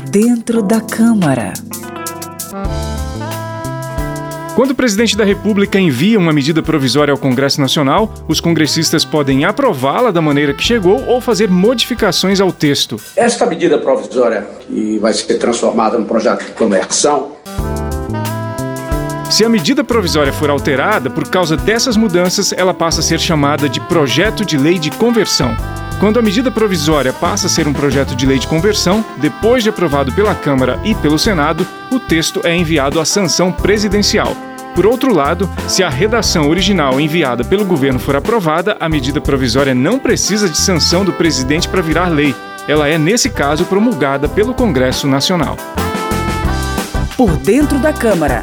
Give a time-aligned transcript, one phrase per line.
[0.00, 1.52] dentro da Câmara.
[4.54, 9.44] Quando o presidente da República envia uma medida provisória ao Congresso Nacional, os congressistas podem
[9.44, 12.96] aprová-la da maneira que chegou ou fazer modificações ao texto.
[13.14, 17.36] Esta medida provisória, que vai ser transformada no projeto de conversão,
[19.30, 23.68] se a medida provisória for alterada por causa dessas mudanças, ela passa a ser chamada
[23.68, 25.54] de projeto de lei de conversão.
[25.98, 29.70] Quando a medida provisória passa a ser um projeto de lei de conversão, depois de
[29.70, 34.36] aprovado pela Câmara e pelo Senado, o texto é enviado à sanção presidencial.
[34.74, 39.74] Por outro lado, se a redação original enviada pelo governo for aprovada, a medida provisória
[39.74, 42.34] não precisa de sanção do presidente para virar lei.
[42.68, 45.56] Ela é, nesse caso, promulgada pelo Congresso Nacional.
[47.16, 48.42] Por dentro da Câmara.